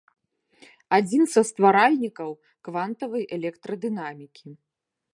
Адзін 0.97 1.23
са 1.33 1.41
стваральнікаў 1.51 2.31
квантавай 2.69 3.23
электрадынамікі. 3.41 4.47